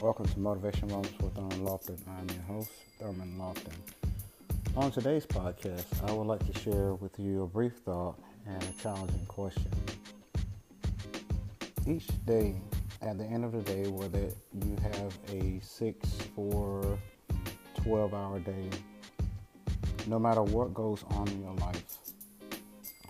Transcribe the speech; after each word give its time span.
Welcome 0.00 0.24
to 0.28 0.38
Motivation 0.38 0.88
Moments 0.88 1.12
with 1.20 1.34
Thurman 1.34 1.60
Lofton. 1.60 1.98
I'm 2.08 2.26
your 2.30 2.42
host, 2.44 2.70
Thurman 2.98 3.36
Lofton. 3.38 3.74
On 4.74 4.90
today's 4.90 5.26
podcast, 5.26 5.84
I 6.08 6.12
would 6.12 6.26
like 6.26 6.40
to 6.50 6.58
share 6.58 6.94
with 6.94 7.18
you 7.18 7.42
a 7.42 7.46
brief 7.46 7.74
thought 7.84 8.18
and 8.46 8.62
a 8.62 8.82
challenging 8.82 9.26
question. 9.26 9.68
Each 11.86 12.06
day, 12.24 12.54
at 13.02 13.18
the 13.18 13.24
end 13.24 13.44
of 13.44 13.52
the 13.52 13.60
day, 13.60 13.88
whether 13.88 14.30
you 14.54 14.76
have 14.80 15.18
a 15.34 15.60
6, 15.62 16.08
4, 16.34 16.98
12 17.82 18.14
hour 18.14 18.38
day, 18.38 18.70
no 20.06 20.18
matter 20.18 20.42
what 20.42 20.72
goes 20.72 21.04
on 21.10 21.28
in 21.28 21.42
your 21.42 21.54
life, 21.56 21.98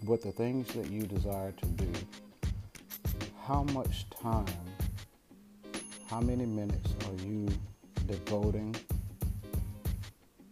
with 0.06 0.22
the 0.22 0.32
things 0.32 0.66
that 0.74 0.90
you 0.90 1.02
desire 1.02 1.52
to 1.52 1.66
do, 1.66 1.92
how 3.46 3.62
much 3.62 4.10
time 4.10 4.44
how 6.10 6.18
many 6.18 6.44
minutes 6.44 6.92
are 7.06 7.24
you 7.24 7.46
devoting 8.08 8.74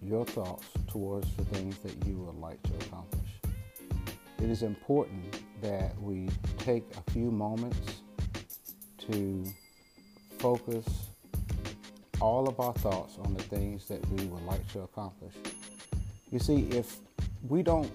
your 0.01 0.25
thoughts 0.25 0.65
towards 0.87 1.35
the 1.35 1.45
things 1.47 1.77
that 1.79 2.07
you 2.07 2.17
would 2.17 2.37
like 2.37 2.63
to 2.63 2.73
accomplish? 2.87 3.29
It 4.41 4.51
is 4.51 4.63
important 4.63 5.43
that 5.61 6.01
we 6.01 6.29
take 6.59 6.85
a 6.97 7.11
few 7.11 7.33
moments 7.33 8.03
to 9.11 9.45
focus 10.39 10.87
all 12.21 12.49
of 12.49 12.61
our 12.61 12.75
thoughts 12.75 13.19
on 13.25 13.35
the 13.35 13.43
things 13.43 13.89
that 13.89 14.09
we 14.11 14.27
would 14.27 14.45
like 14.45 14.67
to 14.75 14.83
accomplish. 14.83 15.35
You 16.31 16.39
see, 16.39 16.69
if 16.71 16.99
we 17.49 17.65
don't 17.65 17.91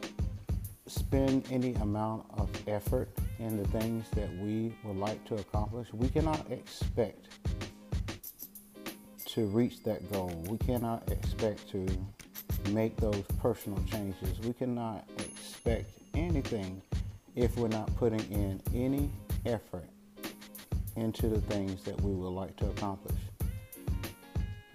spend 0.87 1.47
any 1.49 1.75
amount 1.75 2.25
of 2.37 2.49
effort 2.67 3.09
in 3.39 3.55
the 3.55 3.67
things 3.69 4.05
that 4.15 4.29
we 4.37 4.75
would 4.83 4.97
like 4.97 5.23
to 5.25 5.35
accomplish, 5.35 5.87
we 5.93 6.09
cannot 6.09 6.51
expect 6.51 7.27
to 9.33 9.45
reach 9.47 9.81
that 9.83 10.11
goal. 10.11 10.31
We 10.47 10.59
cannot 10.59 11.11
expect 11.11 11.67
to 11.71 11.87
make 12.69 12.95
those 12.97 13.23
personal 13.41 13.83
changes. 13.89 14.39
We 14.41 14.53
cannot 14.53 15.09
expect 15.17 15.89
anything 16.13 16.81
if 17.35 17.57
we're 17.57 17.67
not 17.67 17.93
putting 17.95 18.19
in 18.31 18.61
any 18.75 19.09
effort 19.47 19.89
into 20.95 21.29
the 21.29 21.41
things 21.41 21.83
that 21.83 21.99
we 22.01 22.11
would 22.11 22.29
like 22.29 22.55
to 22.57 22.67
accomplish. 22.67 23.17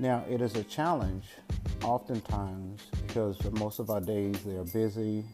Now, 0.00 0.24
it 0.28 0.40
is 0.40 0.56
a 0.56 0.64
challenge 0.64 1.26
oftentimes 1.84 2.82
because 3.06 3.38
most 3.52 3.78
of 3.78 3.90
our 3.90 4.00
days 4.00 4.42
they 4.44 4.56
are 4.56 4.64
busy. 4.64 5.24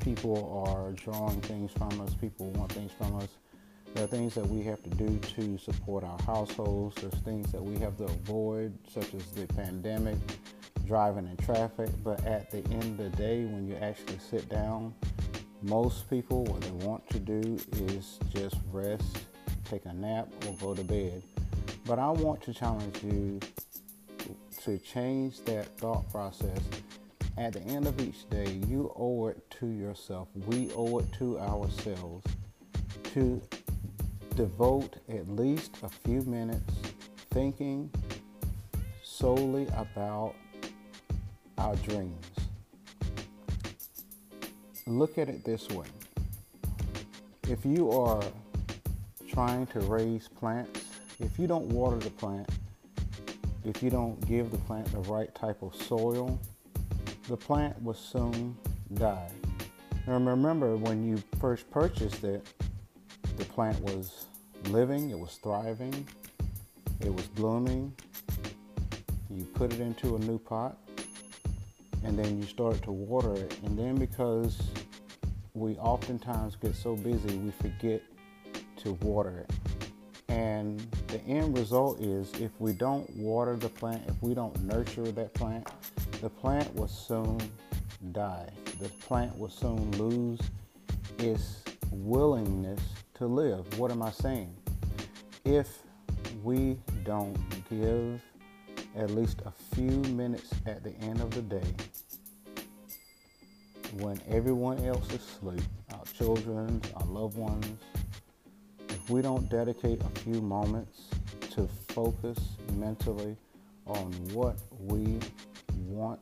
People 0.00 0.62
are 0.66 0.92
drawing 0.92 1.40
things 1.40 1.72
from 1.72 2.00
us, 2.02 2.14
people 2.14 2.50
want 2.50 2.70
things 2.72 2.92
from 2.98 3.16
us. 3.16 3.28
There 3.94 4.04
are 4.04 4.06
things 4.06 4.34
that 4.34 4.46
we 4.46 4.62
have 4.64 4.82
to 4.82 4.90
do 4.90 5.18
to 5.36 5.58
support 5.58 6.04
our 6.04 6.18
households. 6.22 6.96
There's 7.00 7.22
things 7.24 7.50
that 7.52 7.62
we 7.62 7.78
have 7.80 7.96
to 7.96 8.04
avoid, 8.04 8.78
such 8.88 9.14
as 9.14 9.24
the 9.32 9.46
pandemic, 9.46 10.16
driving 10.86 11.26
in 11.26 11.36
traffic. 11.38 11.90
But 12.04 12.24
at 12.24 12.50
the 12.50 12.58
end 12.70 13.00
of 13.00 13.10
the 13.10 13.16
day, 13.16 13.44
when 13.44 13.66
you 13.66 13.76
actually 13.76 14.18
sit 14.18 14.48
down, 14.48 14.94
most 15.62 16.08
people, 16.08 16.44
what 16.44 16.60
they 16.60 16.70
want 16.86 17.08
to 17.10 17.18
do 17.18 17.58
is 17.72 18.20
just 18.32 18.56
rest, 18.70 19.26
take 19.64 19.84
a 19.86 19.92
nap, 19.92 20.28
or 20.46 20.52
go 20.60 20.74
to 20.74 20.84
bed. 20.84 21.22
But 21.84 21.98
I 21.98 22.10
want 22.10 22.42
to 22.42 22.54
challenge 22.54 23.02
you 23.02 23.40
to 24.62 24.78
change 24.78 25.40
that 25.44 25.66
thought 25.78 26.08
process. 26.12 26.60
At 27.36 27.54
the 27.54 27.62
end 27.62 27.86
of 27.86 28.00
each 28.00 28.28
day, 28.28 28.60
you 28.66 28.92
owe 28.96 29.28
it 29.28 29.50
to 29.58 29.66
yourself. 29.66 30.28
We 30.46 30.70
owe 30.76 30.98
it 30.98 31.12
to 31.14 31.38
ourselves 31.38 32.26
to 33.14 33.40
devote 34.38 34.98
at 35.08 35.28
least 35.28 35.78
a 35.82 35.88
few 35.88 36.22
minutes 36.22 36.72
thinking 37.32 37.90
solely 39.02 39.66
about 39.76 40.32
our 41.58 41.74
dreams. 41.74 42.24
Look 44.86 45.18
at 45.18 45.28
it 45.28 45.44
this 45.44 45.68
way. 45.70 45.88
If 47.48 47.66
you 47.66 47.90
are 47.90 48.22
trying 49.28 49.66
to 49.66 49.80
raise 49.80 50.28
plants, 50.28 50.84
if 51.18 51.36
you 51.36 51.48
don't 51.48 51.66
water 51.66 51.96
the 51.96 52.10
plant, 52.10 52.48
if 53.64 53.82
you 53.82 53.90
don't 53.90 54.24
give 54.28 54.52
the 54.52 54.58
plant 54.58 54.86
the 54.92 55.00
right 55.10 55.34
type 55.34 55.62
of 55.62 55.74
soil, 55.74 56.38
the 57.26 57.36
plant 57.36 57.82
will 57.82 57.92
soon 57.92 58.56
die. 58.94 59.32
Now 60.06 60.18
remember 60.18 60.76
when 60.76 61.04
you 61.04 61.20
first 61.40 61.68
purchased 61.72 62.22
it, 62.22 62.46
the 63.38 63.44
plant 63.44 63.80
was 63.82 64.26
living, 64.64 65.10
it 65.10 65.18
was 65.18 65.38
thriving, 65.42 66.06
it 67.00 67.14
was 67.14 67.26
blooming. 67.28 67.94
You 69.30 69.44
put 69.54 69.72
it 69.72 69.80
into 69.80 70.16
a 70.16 70.18
new 70.18 70.38
pot, 70.38 70.76
and 72.02 72.18
then 72.18 72.40
you 72.40 72.46
start 72.46 72.82
to 72.82 72.90
water 72.90 73.34
it. 73.34 73.56
And 73.64 73.78
then 73.78 73.94
because 73.94 74.60
we 75.54 75.76
oftentimes 75.76 76.56
get 76.56 76.74
so 76.74 76.96
busy, 76.96 77.36
we 77.38 77.52
forget 77.52 78.02
to 78.78 78.92
water 78.94 79.46
it. 79.46 79.52
And 80.28 80.80
the 81.06 81.20
end 81.22 81.56
result 81.56 82.00
is 82.00 82.32
if 82.40 82.50
we 82.58 82.72
don't 82.72 83.08
water 83.16 83.56
the 83.56 83.68
plant, 83.68 84.02
if 84.08 84.20
we 84.20 84.34
don't 84.34 84.60
nurture 84.64 85.10
that 85.12 85.32
plant, 85.34 85.68
the 86.20 86.28
plant 86.28 86.74
will 86.74 86.88
soon 86.88 87.38
die. 88.10 88.48
The 88.80 88.88
plant 88.88 89.38
will 89.38 89.48
soon 89.48 89.90
lose 89.92 90.40
its 91.18 91.62
willingness 91.92 92.80
to 93.18 93.26
live. 93.26 93.78
What 93.80 93.90
am 93.90 94.00
I 94.00 94.12
saying? 94.12 94.54
If 95.44 95.82
we 96.44 96.78
don't 97.04 97.36
give 97.68 98.22
at 98.96 99.10
least 99.10 99.42
a 99.44 99.50
few 99.74 99.90
minutes 100.14 100.50
at 100.66 100.84
the 100.84 100.92
end 101.00 101.20
of 101.20 101.32
the 101.32 101.42
day 101.42 101.74
when 103.94 104.20
everyone 104.28 104.84
else 104.84 105.08
is 105.08 105.14
asleep, 105.14 105.62
our 105.92 106.04
children, 106.16 106.80
our 106.94 107.06
loved 107.06 107.36
ones, 107.36 107.66
if 108.88 109.10
we 109.10 109.20
don't 109.20 109.48
dedicate 109.48 110.00
a 110.00 110.20
few 110.20 110.40
moments 110.40 111.08
to 111.50 111.66
focus 111.88 112.38
mentally 112.74 113.36
on 113.88 114.12
what 114.32 114.58
we 114.78 115.18
want 115.88 116.20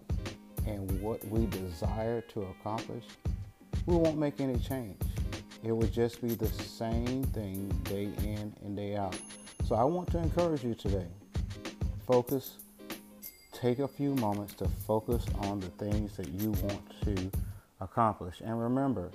and 0.67 0.91
what 1.03 1.23
we 1.28 1.45
desire 1.47 2.23
to 2.23 2.41
accomplish, 2.59 3.05
we 3.84 3.97
won't 3.97 4.17
make 4.17 4.41
any 4.41 4.59
change 4.59 4.97
it 5.65 5.72
would 5.72 5.93
just 5.93 6.21
be 6.22 6.34
the 6.34 6.47
same 6.47 7.25
thing 7.25 7.69
day 7.84 8.09
in 8.25 8.53
and 8.65 8.77
day 8.77 8.97
out. 8.97 9.19
So 9.67 9.75
I 9.75 9.84
want 9.84 10.11
to 10.12 10.19
encourage 10.19 10.62
you 10.62 10.75
today. 10.75 11.06
Focus. 12.06 12.59
Take 13.53 13.78
a 13.78 13.89
few 13.89 14.15
moments 14.16 14.55
to 14.55 14.69
focus 14.87 15.25
on 15.41 15.61
the 15.61 15.69
things 15.71 16.16
that 16.16 16.28
you 16.28 16.50
want 16.50 16.83
to 17.05 17.31
accomplish. 17.81 18.41
And 18.45 18.61
remember, 18.61 19.11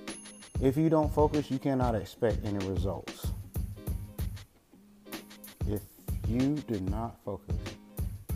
if 0.62 0.76
you 0.76 0.90
don't 0.90 1.14
focus, 1.14 1.52
you 1.52 1.60
cannot 1.60 1.96
expect 1.96 2.44
any 2.44 2.66
results. 2.68 3.28
If 5.68 5.82
you 6.28 6.56
do 6.68 6.80
not 6.82 7.16
focus, 7.24 7.56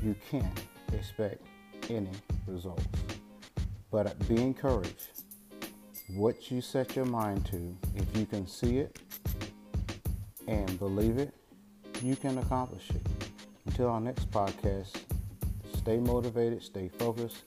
you 0.04 0.16
can't 0.30 0.62
expect 0.94 1.42
any 1.90 2.12
results. 2.48 2.86
But 3.92 4.28
be 4.28 4.42
encouraged 4.42 5.25
what 6.10 6.52
you 6.52 6.62
set 6.62 6.96
your 6.96 7.06
mind 7.06 7.46
to, 7.48 7.76
if 7.96 8.06
you 8.16 8.26
can 8.26 8.48
see 8.48 8.78
it 8.78 9.00
and 10.48 10.78
believe 10.78 11.18
it, 11.18 11.34
you 12.04 12.16
can 12.16 12.38
accomplish 12.38 12.90
it. 12.92 13.02
Until 13.66 13.90
our 13.90 14.00
next 14.00 14.30
podcast, 14.30 14.96
stay 15.74 15.98
motivated, 15.98 16.62
stay 16.62 16.90
focused. 17.00 17.44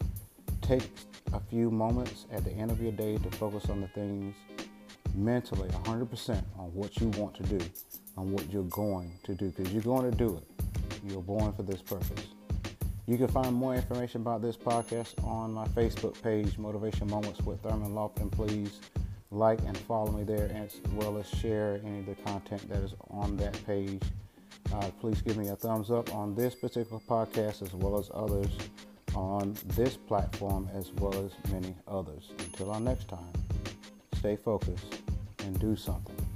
Take 0.60 0.90
a 1.32 1.40
few 1.40 1.70
moments 1.70 2.26
at 2.32 2.44
the 2.44 2.50
end 2.50 2.70
of 2.70 2.82
your 2.82 2.92
day 2.92 3.16
to 3.18 3.30
focus 3.36 3.70
on 3.70 3.80
the 3.80 3.88
things 3.88 4.34
mentally 5.14 5.68
100% 5.68 6.42
on 6.58 6.74
what 6.74 6.98
you 7.00 7.08
want 7.10 7.34
to 7.36 7.42
do, 7.44 7.64
on 8.16 8.32
what 8.32 8.50
you're 8.52 8.62
going 8.64 9.12
to 9.24 9.34
do, 9.34 9.50
because 9.50 9.72
you're 9.72 9.82
going 9.82 10.10
to 10.10 10.16
do 10.16 10.36
it. 10.36 10.64
You're 11.06 11.22
born 11.22 11.52
for 11.52 11.62
this 11.62 11.80
purpose. 11.80 12.28
You 13.08 13.16
can 13.16 13.28
find 13.28 13.54
more 13.54 13.74
information 13.74 14.20
about 14.20 14.42
this 14.42 14.54
podcast 14.54 15.14
on 15.26 15.54
my 15.54 15.66
Facebook 15.68 16.20
page, 16.20 16.58
Motivation 16.58 17.08
Moments 17.08 17.40
with 17.40 17.58
Thurman 17.62 17.92
Lofton. 17.94 18.30
Please 18.30 18.80
like 19.30 19.58
and 19.66 19.78
follow 19.78 20.12
me 20.12 20.24
there, 20.24 20.50
as 20.54 20.78
well 20.92 21.16
as 21.16 21.26
share 21.26 21.80
any 21.86 22.00
of 22.00 22.06
the 22.06 22.16
content 22.16 22.68
that 22.68 22.82
is 22.82 22.92
on 23.08 23.34
that 23.38 23.58
page. 23.64 24.02
Uh, 24.74 24.90
please 25.00 25.22
give 25.22 25.38
me 25.38 25.48
a 25.48 25.56
thumbs 25.56 25.90
up 25.90 26.14
on 26.14 26.34
this 26.34 26.54
particular 26.54 27.00
podcast, 27.08 27.62
as 27.62 27.72
well 27.72 27.98
as 27.98 28.10
others 28.12 28.50
on 29.14 29.56
this 29.68 29.96
platform, 29.96 30.68
as 30.74 30.92
well 30.98 31.14
as 31.14 31.32
many 31.50 31.74
others. 31.86 32.32
Until 32.40 32.72
our 32.72 32.80
next 32.80 33.08
time, 33.08 33.32
stay 34.18 34.36
focused 34.36 35.00
and 35.38 35.58
do 35.58 35.76
something. 35.76 36.27